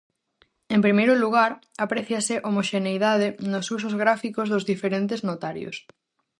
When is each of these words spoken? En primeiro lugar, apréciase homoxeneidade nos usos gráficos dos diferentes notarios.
En 0.75 0.79
primeiro 0.85 1.13
lugar, 1.23 1.51
apréciase 1.85 2.35
homoxeneidade 2.47 3.27
nos 3.51 3.65
usos 3.77 3.93
gráficos 4.03 4.47
dos 4.49 4.67
diferentes 4.71 5.19
notarios. 5.29 5.75